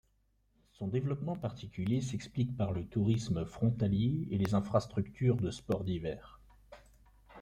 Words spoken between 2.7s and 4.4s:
le tourisme frontalier et